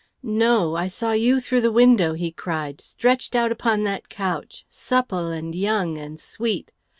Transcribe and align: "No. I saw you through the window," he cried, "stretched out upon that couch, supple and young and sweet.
"No. 0.23 0.75
I 0.75 0.87
saw 0.87 1.11
you 1.11 1.39
through 1.39 1.61
the 1.61 1.71
window," 1.71 2.13
he 2.13 2.31
cried, 2.31 2.81
"stretched 2.81 3.35
out 3.35 3.51
upon 3.51 3.83
that 3.83 4.09
couch, 4.09 4.65
supple 4.71 5.27
and 5.27 5.53
young 5.53 5.95
and 5.99 6.19
sweet. 6.19 6.71